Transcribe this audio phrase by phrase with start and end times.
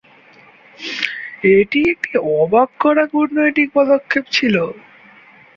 [1.53, 4.55] এটি একটি অবাক করা কূটনৈতিক পদক্ষেপ ছিল।